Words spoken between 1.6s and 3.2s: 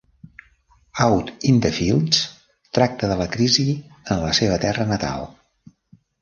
the Fields" tracta de